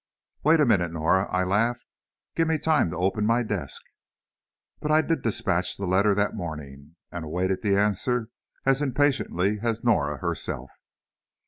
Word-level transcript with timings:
"Wait 0.43 0.59
a 0.59 0.65
minute, 0.65 0.91
Norah," 0.91 1.27
I 1.31 1.43
laughed; 1.43 1.85
"give 2.35 2.47
me 2.47 2.57
time 2.57 2.89
to 2.89 2.97
open 2.97 3.23
my 3.23 3.43
desk!" 3.43 3.83
But 4.79 4.89
I 4.89 5.03
did 5.03 5.21
dispatch 5.21 5.77
the 5.77 5.85
letter 5.85 6.15
that 6.15 6.33
morning, 6.33 6.95
and 7.11 7.23
awaited 7.23 7.61
the 7.61 7.77
answer 7.77 8.29
as 8.65 8.81
impatiently 8.81 9.59
as 9.61 9.83
Norah 9.83 10.17
herself. 10.17 10.71